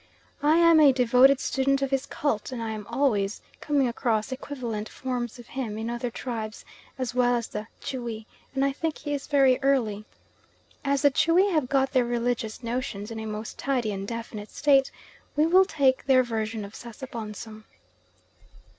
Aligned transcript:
I 0.41 0.57
am 0.57 0.79
a 0.79 0.91
devoted 0.91 1.39
student 1.39 1.83
of 1.83 1.91
his 1.91 2.07
cult 2.07 2.51
and 2.51 2.59
I 2.59 2.71
am 2.71 2.87
always 2.87 3.39
coming 3.59 3.87
across 3.87 4.31
equivalent 4.31 4.89
forms 4.89 5.37
of 5.37 5.49
him 5.49 5.77
in 5.77 5.91
other 5.91 6.09
tribes 6.09 6.65
as 6.97 7.13
well 7.13 7.35
as 7.35 7.47
the 7.49 7.67
Tschwi, 7.83 8.25
and 8.55 8.65
I 8.65 8.71
think 8.71 8.97
he 8.97 9.13
is 9.13 9.27
very 9.27 9.59
early. 9.61 10.03
As 10.83 11.03
the 11.03 11.11
Tschwi 11.11 11.51
have 11.51 11.69
got 11.69 11.91
their 11.91 12.03
religious 12.05 12.63
notions 12.63 13.11
in 13.11 13.19
a 13.19 13.27
most 13.27 13.59
tidy 13.59 13.91
and 13.91 14.07
definite 14.07 14.49
state, 14.49 14.89
we 15.35 15.45
will 15.45 15.65
take 15.65 16.03
their 16.05 16.23
version 16.23 16.65
of 16.65 16.73
Sasabonsum. 16.73 17.65